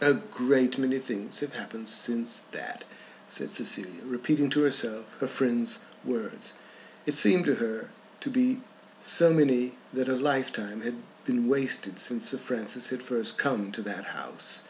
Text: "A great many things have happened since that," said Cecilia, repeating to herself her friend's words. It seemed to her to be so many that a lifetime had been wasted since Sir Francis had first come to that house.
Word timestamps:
"A 0.00 0.14
great 0.14 0.78
many 0.78 0.98
things 0.98 1.40
have 1.40 1.52
happened 1.54 1.90
since 1.90 2.40
that," 2.52 2.86
said 3.28 3.50
Cecilia, 3.50 4.06
repeating 4.06 4.48
to 4.48 4.62
herself 4.62 5.18
her 5.20 5.26
friend's 5.26 5.80
words. 6.02 6.54
It 7.04 7.12
seemed 7.12 7.44
to 7.44 7.56
her 7.56 7.90
to 8.22 8.30
be 8.30 8.62
so 9.02 9.34
many 9.34 9.76
that 9.92 10.08
a 10.08 10.14
lifetime 10.14 10.80
had 10.80 10.94
been 11.26 11.46
wasted 11.46 11.98
since 11.98 12.30
Sir 12.30 12.38
Francis 12.38 12.88
had 12.88 13.02
first 13.02 13.36
come 13.36 13.70
to 13.72 13.82
that 13.82 14.04
house. 14.16 14.62